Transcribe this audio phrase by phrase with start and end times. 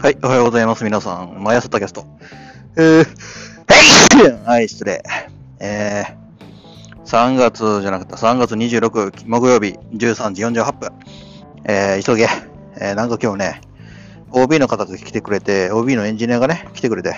[0.00, 1.42] はい、おはようございます、皆さん。
[1.42, 2.06] 毎朝タキャスト。
[2.76, 5.02] えー、はい、失礼。
[5.58, 10.92] えー、3月じゃなくて、3月26木曜日13時48分。
[11.64, 12.28] えー、急げ。
[12.80, 13.60] えー、なんか今日ね、
[14.30, 17.16] OB の方が来てくれて、OB のエンジニアがね、来てくれて、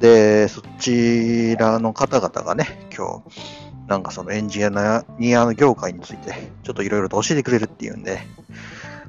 [0.00, 6.32] で、そちらの方々がね、今日、なんかそのエンジニアの業界について、
[6.64, 8.18] ちょっといろいろと教えてくれるっていうんで、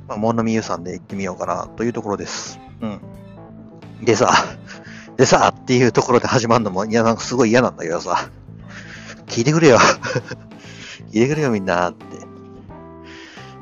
[0.07, 2.59] まあ、モノミユさんで行ってみようかなというところです。
[2.81, 3.01] うん。
[4.03, 4.31] でさ、
[5.17, 8.29] でさ、っていうところで始まるのも、いや、なんかすごい嫌なんだけどさ、
[9.27, 9.79] 聞いてくれよ。
[11.11, 12.05] 聞いてくれよみんなって。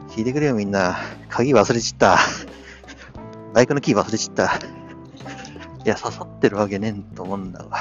[0.10, 0.98] 聞いてくれよみんな。
[1.30, 2.18] 鍵忘れちった。
[3.54, 4.46] バイクのキー忘れちった。
[5.86, 7.78] いや、刺さってるわけねえんと思うんだが。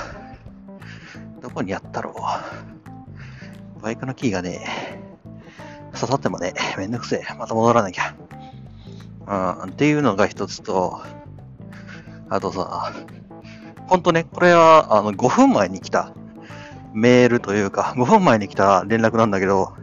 [1.40, 2.14] どこにやったろ
[3.78, 3.82] う。
[3.82, 4.64] バイクのキーがね、
[5.94, 7.34] 刺さってもね、めんどくせえ。
[7.34, 8.14] また戻らなきゃ。
[9.26, 11.00] うん、っていうのが一つと、
[12.28, 12.92] あとさ、
[13.86, 16.12] ほんとね、これは、あの、5分前に来た
[16.94, 19.74] メールというか、 5分前に来た連絡なんだけど、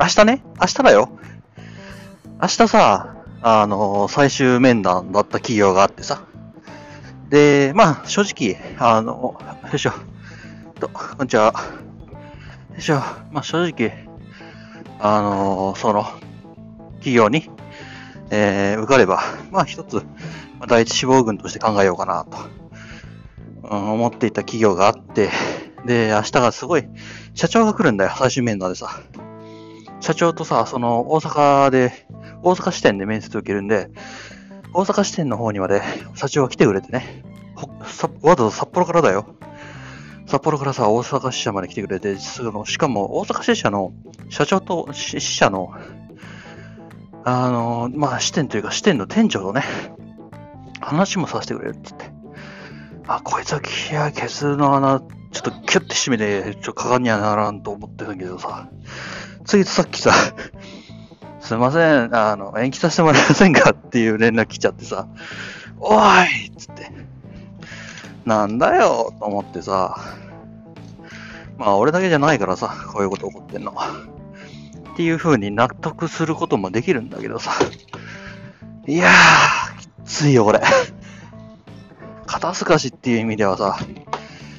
[0.00, 1.10] 明日ね、明日だよ。
[2.40, 6.22] 明日さ、あの、最終面談だった企業があってさ。
[7.28, 9.92] で、まあ、正直、あの、よいしょ。
[10.80, 11.52] と、こんにちは。
[12.70, 12.96] よいしょ。
[13.30, 14.08] まあ、正直、
[14.98, 16.04] あの、その、
[17.00, 17.50] 企業に、
[18.30, 20.02] えー、受かれば、まあ一つ、ま
[20.60, 22.38] あ、第一志望群として考えようかなと、
[23.68, 25.30] うん、思っていた企業があって、
[25.84, 26.84] で、明日がすごい、
[27.34, 29.00] 社長が来るんだよ、最終面談でさ。
[30.00, 32.06] 社長とさ、その、大阪で、
[32.42, 33.90] 大阪支店で面接受けるんで、
[34.72, 35.82] 大阪支店の方にまで
[36.14, 37.24] 社長が来てくれてね、
[37.56, 39.34] わざわざ札幌からだよ。
[40.26, 43.92] 札幌からさ、大阪支社まで来てくれて、そのしかも大阪支社の
[44.28, 45.74] 社長と支社の
[47.24, 49.62] あの、まあ、支店というか、支店の店長とね、
[50.80, 52.10] 話もさせてくれるって言って。
[53.06, 55.06] あ、こいつは気合ケツの穴、ちょ
[55.40, 58.68] っとキュッて締めて、ちょっとかかんにはならんと思ってたけどさ、
[59.44, 60.12] 次とさっきさ、
[61.40, 65.08] すいません、あの、延期させてもらえませんかっていう連絡来ちゃってさ、
[65.78, 66.90] おいっつって、
[68.24, 69.96] なんだよと思ってさ、
[71.58, 73.74] まあ、俺だけじゃないからさ、こういうこと起こってんの。
[74.92, 77.52] っていう風に納得することもできるんだけどさ。
[78.86, 80.60] いやー、きついよ、これ。
[82.26, 83.78] 肩透かしっていう意味ではさ、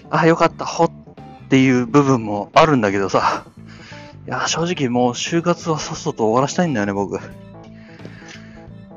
[0.10, 0.92] あ、よかった、ほっ
[1.50, 3.46] ていう部分もあるんだけどさ。
[4.28, 7.16] いや、正直もう就活はさっさと終わらしたいんだよね、僕。
[7.16, 7.22] は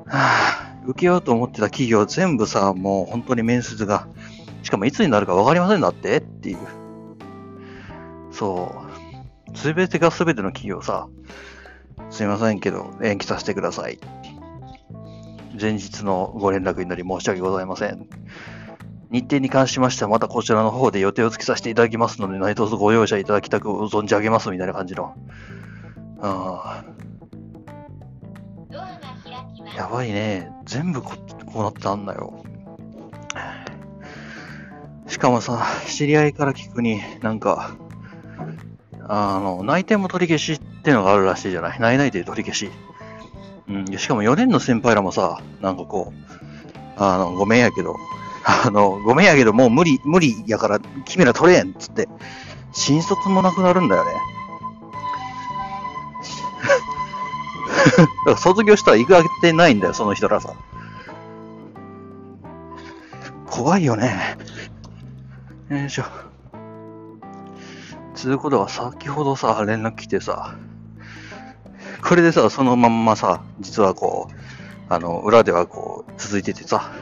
[0.06, 4.06] ぁ、受けようと思ってた企業全部さ、もう本当に面接が、
[4.62, 6.58] しかもいつになるか分かりませんだってっていう。
[8.30, 8.83] そう
[9.54, 9.58] う。
[9.58, 11.08] すべてがすべての企業さ、
[12.10, 13.98] すいませんけど、延期させてください。
[15.60, 18.08] 前日のご連絡になり申し訳ございません。
[19.10, 25.14] 日程に関しましては、またこちらの方で予定を付けさせていただきますので、何卒ご容赦いただきたく存じ上げますみたいな感じの。
[26.20, 26.94] ああ。
[29.76, 30.50] やばいね。
[30.64, 31.12] 全部こ
[31.46, 32.44] こうなってあんなよ。
[35.06, 37.76] しかもさ、知り合いから聞くに、なんか、
[39.08, 41.78] あの、内定も取り消しってのがあるらしいじゃない？
[41.80, 42.70] 内内定取り消し。
[43.68, 46.34] うん、しかも4年の先輩らもさ、なんかこう、
[46.96, 47.96] あの、ごめんやけど、
[48.66, 52.08] あの、ごめんやけど、もう無理、無理やから、君ら取れんっつって、
[52.72, 54.10] 新卒もなくなるんだよね。
[57.96, 60.54] だから卒業したら行くわけないんだよ、その人らさ。
[63.46, 64.36] 怖いよね。
[65.70, 66.04] よいしょ。
[68.14, 70.56] つうことは先ほどさ、連絡来てさ、
[72.02, 74.34] これでさ、そのまんまさ、実はこう、
[74.88, 76.92] あの、裏ではこう、続いててさ、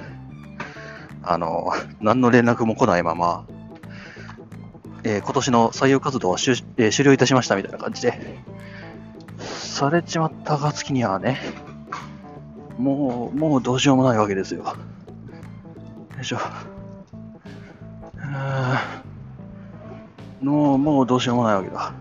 [1.22, 3.46] あの、何の連絡も来ないまま、
[5.04, 8.38] えー今年の採用活動は終,、えー終了いたしましたみたいな感じで、
[9.38, 11.40] されちまった暁にはね、
[12.78, 14.62] もう、もうどうしようもないわけですよ。
[14.64, 14.74] よ
[16.20, 16.38] いしょ。
[20.42, 21.92] ーもう、もうどうしようもないわけだ。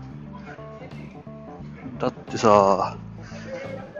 [1.98, 2.96] だってさ、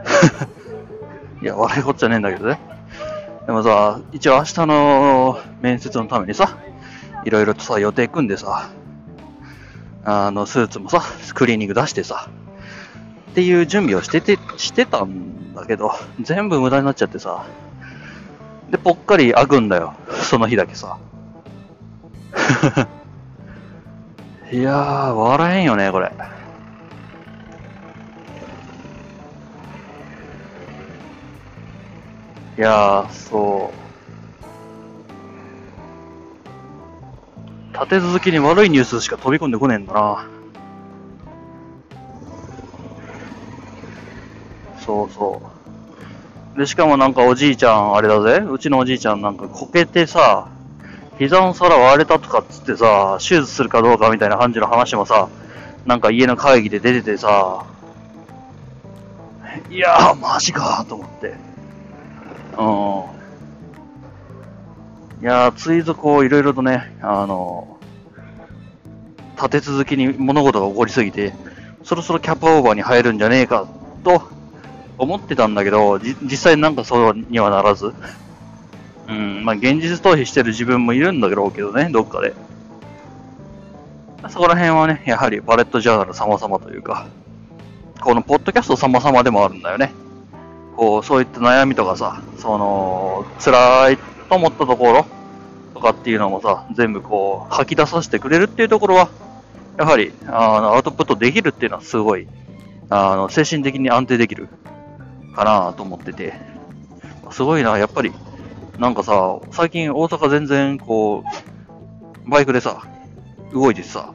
[1.40, 2.58] いや、笑いこっちゃねえんだけどね。
[3.46, 6.56] でもさ、一応明日の面接のためにさ、
[7.24, 8.70] いろいろとさ、予定組んでさ、
[10.04, 11.02] あの、スーツもさ、
[11.34, 12.28] クリーニング出してさ、
[13.30, 17.44] っていう準備をしてて、してたんだけど、全部無駄になっちゃってさ、
[18.70, 19.94] で、ぽっかり開くんだよ。
[20.22, 20.98] その日だけさ。
[24.52, 26.12] いや笑えんよね、これ。
[32.58, 33.76] いやそう。
[37.72, 40.28] 立て続けに悪いニュースしか飛び込んでこねえんだな。
[44.84, 45.40] そうそ
[46.54, 46.58] う。
[46.58, 48.44] で、しかもなんかおじいちゃん、あれだぜ。
[48.46, 50.48] うちのおじいちゃんなんかこけてさ、
[51.18, 55.28] 膝の皿割れたとかっつってさ、手術するかどうかみたいな感じの話もさ、
[55.86, 57.66] なんか家の会議で出ててさ、
[59.70, 61.34] いやー、マジかーと思って。
[62.58, 62.62] う
[65.20, 65.22] ん。
[65.22, 67.78] いやー、ついぞこう、いろいろとね、あの、
[69.36, 71.34] 立て続けに物事が起こりすぎて、
[71.84, 73.66] そろそろキャップオーバーに入るんじゃねえか、
[74.04, 74.22] と
[74.98, 77.92] 思ってたんだけど、実際なんかそうにはならず。
[79.08, 82.34] うん、まあ現実逃避してる自分もいるんだろうけどね、どっかで。
[84.28, 87.06] そこら辺はね、やはりバレットジャーナル様々というか、
[88.00, 89.92] このポッドキャスト様々でもあるんだよね。
[90.76, 95.06] こう、そういった悩みとかさ、その、辛いと思ったところ
[95.74, 99.08] とかっていうのもさ、全部こう、吐き出させてくれるっていうところは、
[99.78, 102.26] やはり、あの、アウトプットできるっていうのはすごい、
[102.90, 104.48] あの、精神的に安定できる
[105.34, 106.34] かなと思ってて、
[107.30, 108.12] すごいな、やっぱり、
[108.78, 111.24] なんかさ、最近大阪全然こ
[112.26, 112.82] う、バイクでさ、
[113.52, 114.12] 動いてさ、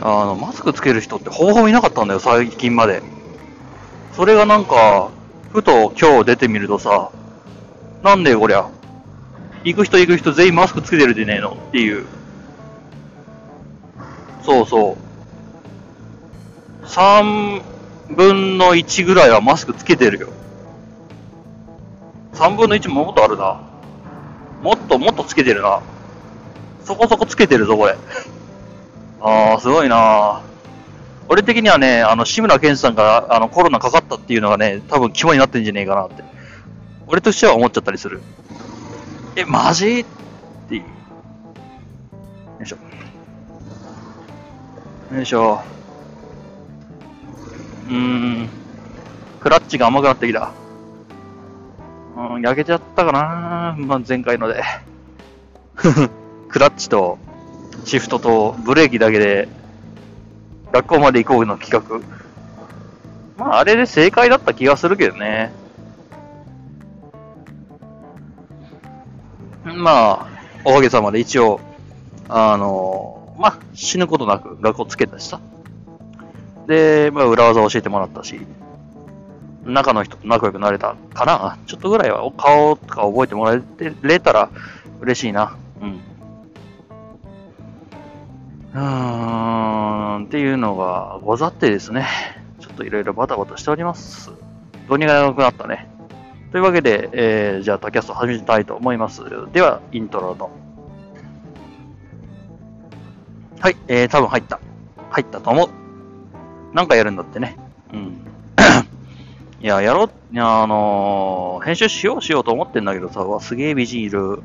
[0.00, 3.02] あの、マスクつける人ってほぼほぼいなかったんだよ、最近まで。
[4.12, 5.10] それがなんか、
[5.52, 7.10] ふと今日出てみるとさ、
[8.02, 8.68] なんでこりゃ、
[9.64, 11.50] 行く人行く人全員マスクつけてるでねえの？
[11.50, 12.06] っていう。
[14.42, 14.96] そうそ
[16.82, 16.84] う。
[16.84, 17.62] 3
[18.14, 20.28] 分の1ぐらいはマスクつけてるよ。
[22.34, 23.71] 3分の1ももっとあるな。
[24.92, 25.80] ともっとつけてるな。
[26.84, 27.96] そこそこつけてるぞ、これ。
[29.20, 30.42] ああ、すごいな
[31.28, 36.24] 俺的にはね、あの、志村けんさんがあのコロナかかったっていうのがね、多分肝になってんじゃねえかなって。
[37.06, 38.20] 俺としては思っちゃったりする。
[39.36, 40.00] え、マジ？
[40.00, 40.04] っ
[40.68, 40.82] ていう。
[40.82, 40.86] よ
[42.62, 42.76] いしょ。
[45.14, 45.60] よいしょ。
[47.88, 48.48] うーん。
[49.40, 50.52] クラッチが甘くなってきた。
[52.16, 54.62] うん、焼けちゃったかなまあ、前回ので。
[56.48, 57.18] クラッチと
[57.84, 59.48] シフトとブレーキだけで
[60.72, 62.00] 学校まで行こうの企画。
[63.36, 65.52] まあ、あれで正解だった気がするけどね。
[69.64, 70.26] まあ、
[70.64, 71.60] おかげさまで一応、
[72.28, 75.40] あの、まあ、死ぬことなく学校つけたしさ。
[76.66, 78.40] で、まあ、裏技教えてもらったし、
[79.64, 81.58] 中の人と仲良くなれたかな？
[81.66, 83.62] ちょっとぐらいは顔とか覚えてもらえ
[84.02, 84.50] れたら
[85.00, 85.56] 嬉しいな。
[85.80, 86.00] うん。
[88.74, 92.06] うーん、っていうのがござってですね、
[92.58, 94.30] ちょっといろいろバタバタしております。
[94.88, 95.88] どうにがなくなったね。
[96.50, 99.22] というわけで、えー、じゃあ、タキャスト始めたいと思います。
[99.52, 100.50] では、イントロの。
[103.60, 104.60] はい、えー、多分入った。
[105.10, 105.68] 入ったと思う。
[106.74, 107.56] なんかやるんだってね。
[107.92, 108.18] うん。
[109.62, 114.42] いや、やろう、いや、あのー、編集しようしようと思ってんだけどさ、わ、すげえ美人いる。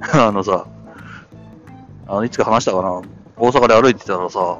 [0.00, 0.66] あのさ、
[2.06, 3.02] あの、いつか話したかな？
[3.36, 4.58] 大阪で歩いてたらさ、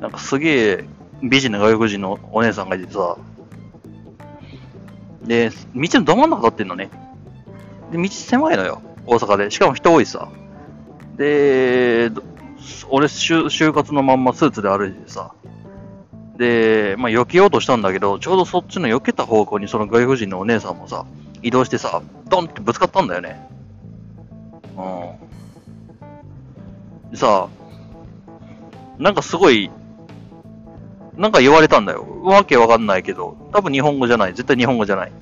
[0.00, 0.84] なんかすげえ
[1.22, 3.16] 美人な外国人のお姉さんがいてさ、
[5.22, 6.90] で、道のど真ん中立ってんのね。
[7.92, 8.82] で、道狭いのよ。
[9.06, 9.50] 大阪で。
[9.52, 10.28] しかも人多いさ。
[11.16, 12.10] で、
[12.88, 15.34] 俺就、活のまんまスーツで歩いててさ。
[16.40, 21.04] で、まあ、避けようとしたんだけど、ちょうどそっちの避けた方向にその外国人のお姉さんもさ、
[21.42, 23.46] 移動してさ、ドンってぶつかったんだよね。
[24.74, 24.80] う
[27.10, 27.10] ん。
[27.10, 27.46] でさ、
[28.98, 29.70] なんかすごい、
[31.14, 32.06] なんか言われたんだよ。
[32.22, 34.32] わけわかんないけど、多分日本語じゃない。
[34.32, 35.12] 絶対日本語じゃない。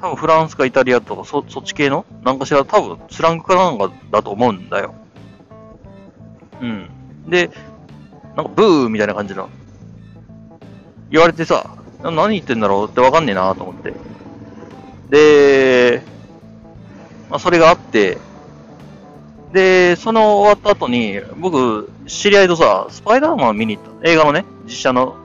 [0.00, 2.06] 多分フランスかイタリアとかそそっち系の？
[2.22, 4.94] なんかしら多分スラングかなんかだと思うんだよ。
[6.62, 6.88] うん。
[7.28, 7.50] で、
[8.36, 9.50] なんかブーみたいな感じの。
[11.10, 11.70] 言われてさ、
[12.02, 13.92] 何言ってんだろうってわかんねえなと思って。
[15.10, 16.02] で、
[17.30, 18.18] まあそれがあって、
[19.52, 24.10] で、その終わった後に、僕、知り合いとさ、スパイダーマン見に行った。
[24.10, 25.16] 映画のね、実写の、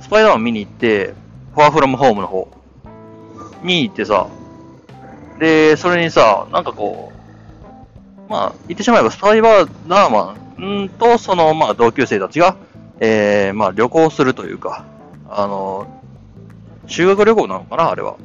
[0.00, 1.14] スパイダーマン見に行って、
[1.54, 2.48] ファーフラムホームの方、
[3.62, 4.28] 見に行ってさ、
[5.38, 12.56] で、それにさ、なんかこう、まあ、言ってしまえば、スパイダーマンと、その、まあ、同級生たちが、
[13.00, 14.84] えー、まあ、旅行するというか、
[15.28, 15.86] あの、
[16.86, 18.16] 修学旅行なのかな、あれは。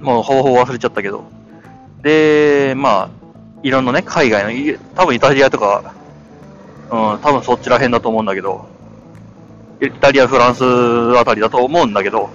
[0.00, 1.24] もう、ほぼほぼ忘れちゃったけど。
[2.02, 3.08] で、まあ、
[3.62, 5.94] いろんなね、海外の、多分イタリアとか、
[6.90, 8.66] うん、多分そっちら辺だと思うんだけど、
[9.82, 10.64] イタリア、フランス
[11.18, 12.30] あたりだと思うんだけど、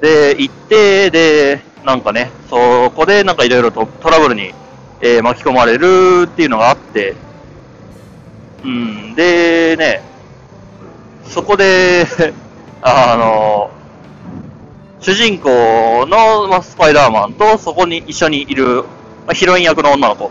[0.00, 4.52] で、行って、で、なんかね、そこでなんかいろいろとトラブルに
[5.00, 7.14] えー、巻き込まれるっていうのがあって、
[8.64, 10.02] うん、でね、
[11.24, 12.06] そこで
[12.82, 13.70] あの、
[15.00, 18.84] 主人公の、まあ、スパイダーマンとそこに一緒にいる、
[19.26, 20.30] まあ、ヒロイン役の女の子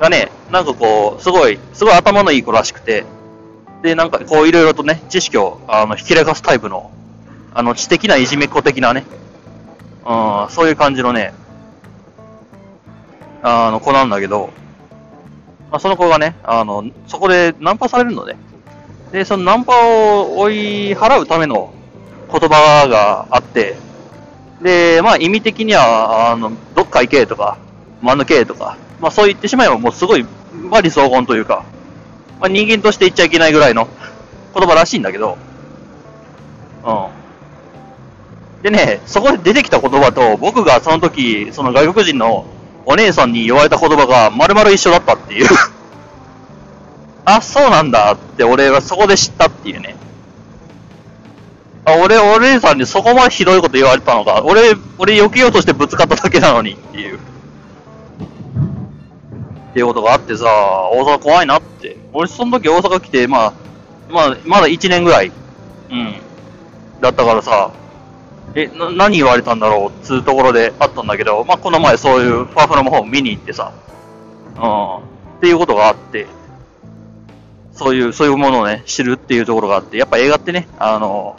[0.00, 3.04] がね、なんかこう、すごい、すごい頭のいい子らしくて、
[3.82, 6.90] で、なんかこういろいろとね、知識をあの引き出すタイプの、
[7.54, 9.04] あの知的ないじめっ子的なね、
[10.04, 11.34] うん、そういう感じのね、
[13.42, 14.50] あの子なんだけど、
[15.70, 18.36] まあ、その子がね、あの、そこでナンパされるので、
[19.12, 21.72] で、そのナンパを追い払うための
[22.30, 23.76] 言葉があって、
[24.62, 27.58] で、まあ意味的には、あの、どっか行けとか、
[28.02, 31.64] 間抜けとか、まあそう言ってしまえばもうすごい、まり荘言というか、
[32.40, 33.88] まあ人間として言っちゃいけないぐらいの
[34.54, 35.36] 言葉らしいんだけど、
[36.84, 38.62] うん。
[38.62, 42.46] でね、そこで出てきた言葉と、僕がその時、その外国人の
[42.86, 45.48] お姉さんに言われた言葉が丸々一緒だったっていう
[47.26, 49.96] あ、そうなんだって俺はそこで知ったっていうね。
[51.84, 54.42] あ、俺、お姉さんにそこまでひどいこと言われたのか。
[54.44, 57.16] 俺、俺避けようとしてぶつかっただけなのにっていう。
[57.16, 57.18] っ
[59.74, 60.44] ていうことがあってさ、
[60.92, 61.96] 大阪怖いなって。
[62.12, 63.52] 俺その時大阪来て、まあ、
[64.08, 65.32] まあ、まだ1年ぐらい、
[65.90, 66.14] うん、
[67.00, 67.70] だったからさ、
[68.56, 70.04] え、な、何言われたんだろう？
[70.04, 73.72] つうところであったんだけど、まあ、この前そういうファーフラムホーム見に行ってさ、
[74.56, 75.00] うん、っ
[75.40, 76.26] ていうことがあって、
[77.72, 81.36] そういう、そういうものをね、知るっていうところがあって、やっぱ映画ってね、あの、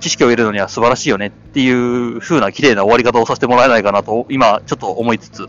[0.00, 5.48] 知識を得るのには素晴らしいよねっていう風な綺麗な終わり方をさせてもらえないかなと、今、ちょっと思いつつ。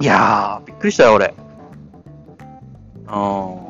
[0.00, 1.32] いやー、びっくりしたよ、俺。
[3.06, 3.65] うん。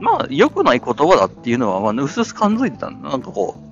[0.00, 3.10] まあ、良くない言葉だっていうのは、まあ、うすうす感づいてたんだ。
[3.10, 3.70] なんかこう、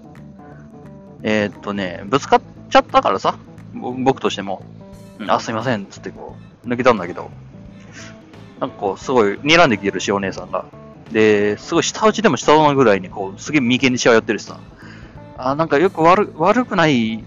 [1.23, 3.39] えー、っとね、ぶつかっちゃったからさ、
[3.75, 4.63] 僕としても、
[5.27, 7.31] あ、すいません、つってこう、抜けたんだけど、
[8.61, 10.67] なんかこう、すごい、睨んできてるし、お姉さんが。
[11.11, 14.61] で、すごい下打ちでも下なぐらいに、こう、すげえ眉間にしわ寄ってるしさ。
[15.39, 17.25] あ、なんかよく悪、悪くない、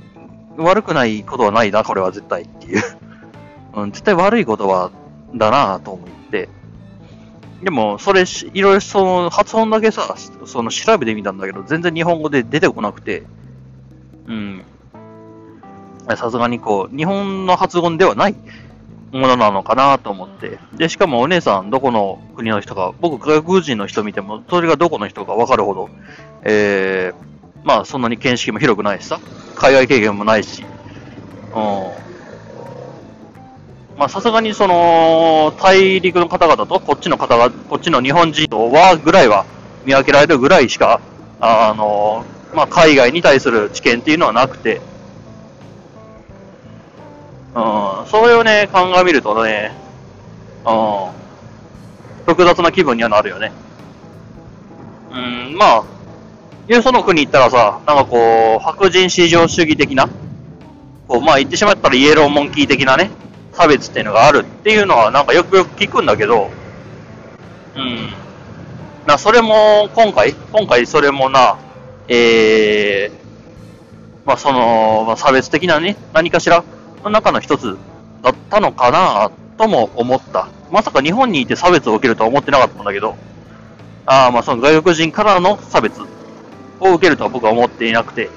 [0.57, 2.83] 悪くないことはないな、これは絶対っていう。
[3.73, 4.91] うん、絶対悪いことは、
[5.33, 6.49] だなと思って。
[7.63, 10.15] でも、それ、いろいろその発音だけさ、
[10.45, 13.23] その調べてみたんだけど、全然日本語で出てこなくて、
[14.27, 14.63] うん。
[16.15, 18.35] さすがにこう、日本の発音ではない
[19.11, 20.57] ものなのかなと思って。
[20.73, 25.89] で、しかもお姉さん、どこの国の人か、僕、外国人の人見ても、それがどこの人かわかるほど、
[26.43, 27.31] えー、
[27.63, 29.19] まあ、そんなに見識も広くないしさ、
[29.55, 30.63] 海外経験もないし、
[31.55, 32.10] うん。
[33.97, 39.45] まあ、さすがにその、大陸の方々とこっちの方が、こっちの日本人とはぐらいは
[39.85, 41.01] 見分けられるぐらいしか、
[41.39, 44.81] あの、まあ、海外に対する知見っていうのはなくて、
[47.53, 49.71] うん、それをね、鑑みるとね、
[50.65, 53.51] うん、複雑な気分にはなるよね。
[55.11, 55.83] うん、まあ、
[56.67, 60.07] よその国行ったらさ、なんかこう、白人至上主義的な、
[61.07, 63.11] こう、まあ言ってしまったらイエローモンキー的なね、
[63.61, 66.49] 差別っていうのがあるっていうのはなんかよくよく聞くんだけど、
[67.75, 68.09] うん。
[69.05, 71.59] な、それも今回、今回それもな、
[72.07, 76.63] ええー、まあその、まあ、差別的なね、何かしら
[77.03, 77.77] の中の一つ
[78.23, 80.47] だったのかなとも思った。
[80.71, 83.15] まさか日本にいて差別を受けるとは思ってなかったんだけど、
[84.07, 86.05] ああ、まあその外国人からの差別を
[86.95, 88.31] 受けるとは僕は思っていなくて、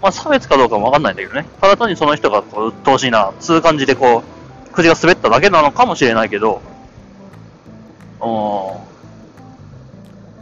[0.00, 1.46] まあ、差別かどうかもわかんないんだけどね。
[1.60, 6.62] ただ単にその人がこう、鬱陶しいな、つう感じでこう、口が滑っただけなのかもしれないけど、
[8.20, 8.88] うん。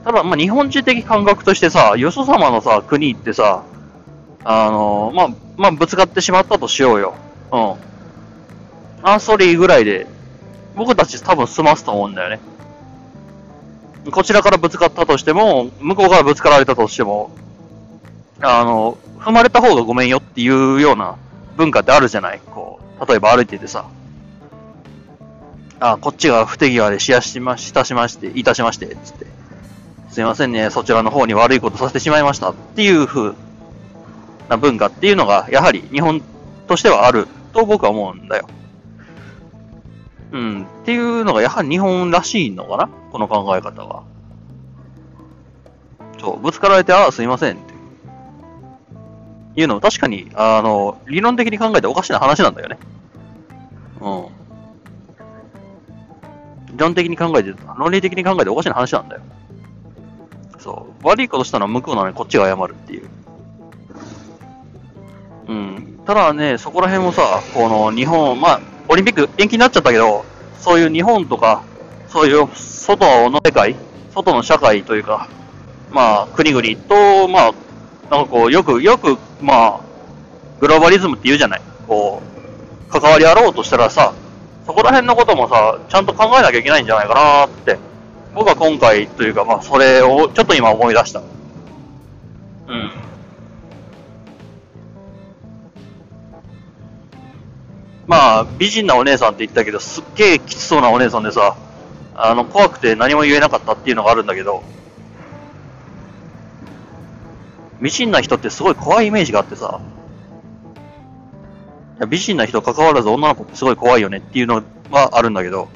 [0.04, 3.64] ただ、まあ、日本人的感覚としてさ、よそ様のさ、国ってさ、
[4.44, 7.14] あのー、まあ、まあ、ぶつかってしまったとしようよ。
[7.50, 7.74] うん。
[9.02, 10.06] アンソリーぐらいで、
[10.74, 12.40] 僕たち多分済ますと思うんだよね。
[14.12, 17.30] こちらからぶつかったとしても、向こうからぶつかられたとしても、
[18.40, 21.16] あの、踏まれた方がごめんよっていうような
[21.56, 22.40] 文化ってあるじゃない？
[22.46, 23.88] こう、例えば歩いててさ、
[25.80, 29.26] あ、こっちが不手際でしやしま、したしまして、いたしまして、つって。
[30.10, 33.34] すいませんね、そちらの方に悪いことさせてしまいましたっていう風
[34.48, 36.22] な文化っていうのが、やはり日本
[36.68, 38.46] としてはあると僕は思うんだよ。
[40.30, 40.62] うん。
[40.62, 42.88] っていうのが、やはり日本らしいのかな？
[43.10, 44.04] この考え方は。
[46.20, 47.75] そう、ぶつかられて、ああ、すいませんって。
[49.56, 52.78] いうのも確かに、あの、理論的に考えておかしな話なんだよね。
[54.00, 54.26] うん。
[56.72, 59.22] 理論的に考えて、論理的に考えておかしな話なんだよ。
[60.58, 61.06] そう。
[61.06, 63.08] 悪いことしたのは向こうなのにこっちが謝るっていう。
[65.48, 70.24] うんただね、そこら辺もさ、この日本、まあ、オリンピック延期になっちゃったけど、
[70.60, 71.62] そういう日本とか、
[72.08, 73.74] そういう外の世界、
[74.14, 75.28] 外の社会というか、
[75.90, 77.52] まあ、国々と、まあ、
[78.10, 79.80] なんかこう、よく、よく、まあ、
[80.60, 81.62] グローバリズムって言うじゃない。
[81.86, 82.22] こ
[82.88, 84.12] う、関わりあろうとしたらさ、
[84.66, 87.78] そこら辺のこともさ、ちゃんと考えなきゃいけないんじゃないかなって、
[88.34, 91.20] 僕は今回というか、まあ、それをちょっと今思い出した。
[92.68, 92.92] うん。
[98.06, 101.56] まあ、美人なお姉さんって言ったけど、すっげえきつそうなお姉さんでさ、
[102.14, 104.62] あの、怖くて何も言えなかったっていうのがあるんだけど、
[107.80, 109.80] 美人な人ってすごい怖いイメージがあってさ、
[112.08, 115.68] 美人な人関わらず女の子ってすごい怖いよねっていうのはあるんだけど、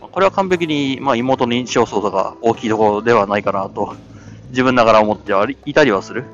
[0.00, 3.96] これは完璧に、まあ、妹の認知症操作が大きいところではないかなと、
[4.48, 6.24] 自分ながら思ってはいたりはする。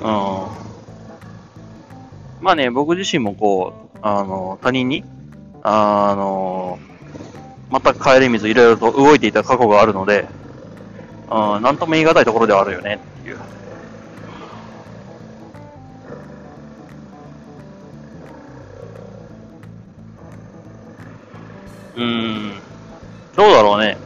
[0.00, 0.06] うん。
[2.40, 5.04] まあね、僕自身もこう、あの、他人に、
[5.62, 6.78] あの、
[7.70, 10.26] 全く帰り水いろいろと動いていた過去があるので、
[11.30, 13.38] うん、なんとも言い難いところではあるよねっていう。
[21.96, 22.52] うん、
[23.36, 23.96] どうだろうね。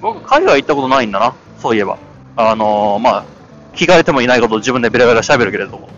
[0.00, 1.98] 僕、海外行ったことないんだな、そういえば。
[2.36, 3.24] あのー、まあ、
[3.74, 5.88] 聞かれてもいないことを自分でベラベラ喋るけれども。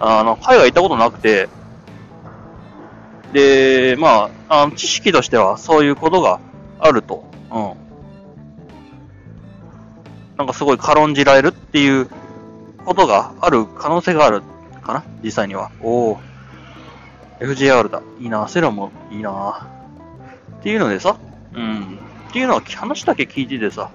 [0.00, 1.48] あの、海外行ったことなくて、
[3.32, 6.40] で、まあ、あの知識としてはそういうことが
[6.78, 7.24] あると。
[7.50, 7.74] うん。
[10.36, 12.08] なんかすごい軽んじられるっていう
[12.84, 14.42] ことがある可能性がある
[14.82, 15.70] かな実際には。
[15.80, 16.20] おお。
[17.40, 18.02] FJR だ。
[18.20, 18.48] いいな。
[18.48, 19.68] セロもいいな。
[20.58, 21.16] っていうのでさ。
[21.54, 21.98] うん。
[22.28, 23.90] っていうのは話だけ聞いててさ。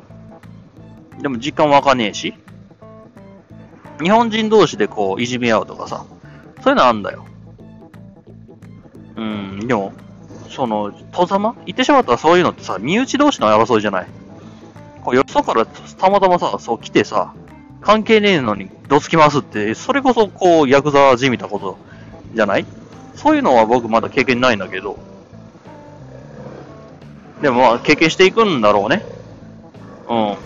[1.21, 2.33] でも実感わかねえし。
[4.01, 6.05] 日本人同士でこう、いじめ合うとかさ。
[6.61, 7.25] そういうのあんだよ。
[9.67, 9.93] でも、
[10.49, 14.07] その、戸様言ってしまったらそういうのってさ、身内同士の争いじゃない？
[15.03, 17.33] こう、よそからたまたまさ、そう来てさ、
[17.81, 21.77] 関係ねえのにどつきますって、それこそこう、ヤクザじみたこと
[22.33, 22.65] じゃない？
[23.15, 24.97] そういうのは僕まだ経験ないんだけど、
[27.41, 29.03] でもまあ、経験していくんだろうね。
[30.09, 30.37] うん。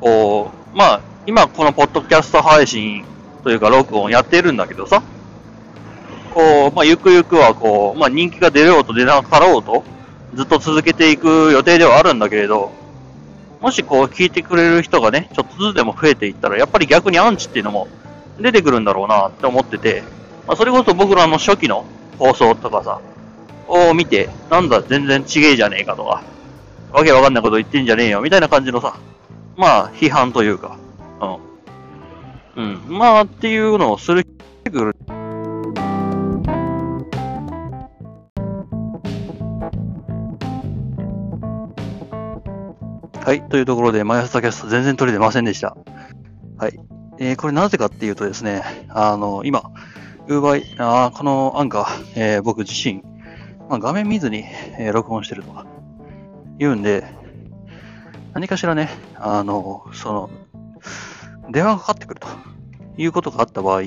[0.00, 3.04] こう、まあ、今このポッドキャスト配信
[3.44, 5.02] というか録音やってるんだけどさ、
[6.34, 9.84] こう、まあ、ゆくゆくはこう、まあ、人気が出ようと出なかろうと、
[10.34, 12.70] ずっと続けていく予定ではあるんだけれど、
[13.60, 17.88] もしこう聞いてくれる人がね、ちょっとずつでも増えていったら、やっぱり逆にアンチっていうのも
[18.40, 20.02] 出てくるんだろうなって思ってて、
[20.46, 21.84] まあ、それこそ僕らの初期の
[22.18, 23.00] 放送とかさ、
[23.66, 26.22] を見て、なんだ全然ちげえじゃねえかとか、
[26.92, 28.96] わけわかんないこと言ってんじゃねえよみたいな感じのさ、
[29.56, 30.78] まあ批判というか、
[31.20, 31.47] うん。
[32.58, 32.82] うん。
[32.88, 34.26] まあ、っていうのをする。
[43.24, 43.48] はい。
[43.48, 45.76] というところで、毎朝キャスト全然取れてませんでした。
[46.56, 46.80] はい。
[47.20, 49.62] えー、これなぜかっていうとですね、あの、今、
[50.26, 53.04] ウーバー、あこのアンカー、えー、僕自身、
[53.68, 54.44] まあ、画面見ずに、
[54.78, 55.64] えー、録音してるとか、
[56.58, 57.04] 言うんで、
[58.32, 60.30] 何かしらね、あの、その、
[61.50, 62.47] 電話がかかってくると
[62.98, 63.82] いうことがあった場合、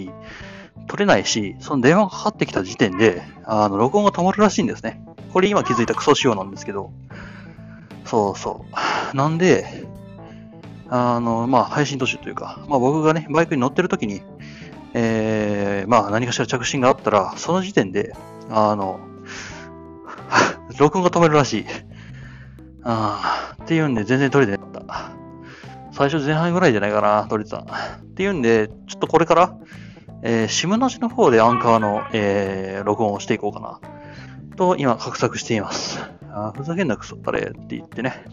[0.87, 5.03] 取れないし、その電話がかかってきた時点で、あの、録音が止まるらしいんですね。
[5.31, 6.91] これ今気づいたクソ仕様なんですけど、
[8.05, 8.65] そうそ
[9.13, 9.15] う。
[9.15, 9.85] なんで、
[10.89, 14.21] あの、まあ、配信途中というか、まあ僕がね、バイクに乗ってる時に、
[14.93, 18.13] えー、まあ何かしら着信があったら、その時点で、
[18.49, 18.99] あの、
[20.77, 21.65] 録音が止めるらしい。
[22.83, 24.70] ああ、っていうんで全然取れてなかった。
[26.01, 27.61] 最初前半ぐらいじゃないかな、取れてた。
[27.61, 27.65] っ
[28.15, 29.55] ていうんで、ちょっとこれから、
[30.23, 33.79] えー、シムなしの方でアンカーの、えー、録音をしていこうかな。
[34.55, 35.99] と、今、画策しています。
[36.31, 38.25] あふざけんなクソったれって言ってね。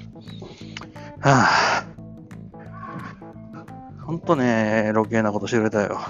[1.21, 1.87] はぁ、
[4.01, 4.03] あ。
[4.03, 6.01] ほんとね、余計なことしてくれたよ。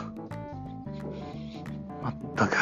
[2.04, 2.56] まったく。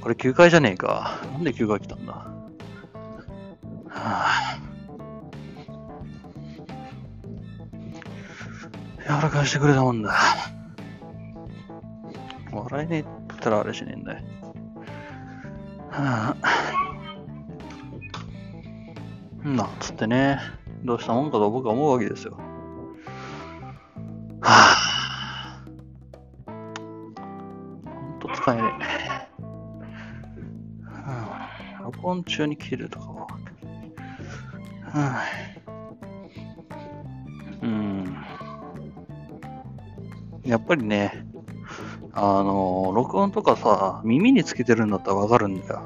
[0.00, 1.20] これ9階じゃねえか。
[1.34, 2.43] なんで9階来たんだ？
[3.94, 4.58] はあ、
[8.98, 10.14] 柔らかしてくれたもんだ。
[12.52, 13.04] 笑えねえっ
[13.40, 14.24] たらあれしねえんだよ。
[15.90, 16.64] はあ。
[19.44, 20.40] なんつってね、
[20.82, 22.38] どうしたもんかと僕は思うわけですよ。
[24.40, 25.62] はあ。
[26.46, 28.84] ほんと使えねえ。
[30.84, 33.26] はあ、録音中に切るとかは。
[37.62, 38.16] うん。
[40.44, 41.26] やっぱりね、
[42.12, 45.82] あの、録音とかさ、耳につけてるんだったらわかるんだよ。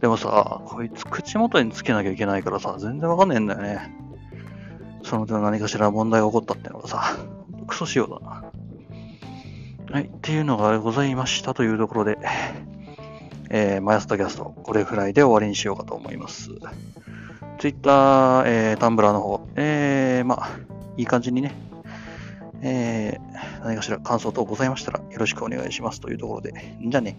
[0.00, 3.92] でもさ、こいつ口元につけなきゃいけないからさ、全然わかんねえんだよね。
[5.02, 7.16] その点何かしら問題が起こったってのがさ、
[7.66, 8.44] クソ仕様だな。
[9.90, 12.18] はい、っていうのがございましたというところで、
[13.50, 16.50] えー、マヤスタキャスト、これくらいで終わりにしようかと思います。
[17.58, 20.50] Twitter、えー、タンブラーの方、えー、まあ、
[20.96, 21.52] いい感じにね、
[22.62, 27.16] えー、何かしら感想等ございましたらよろしくお願いしますというところで、じゃあね。